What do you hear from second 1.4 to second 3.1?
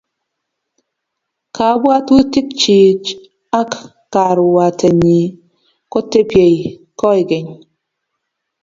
kabwotutikchich